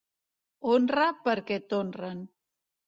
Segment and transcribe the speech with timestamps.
[0.71, 2.29] Honra perquè t'honren.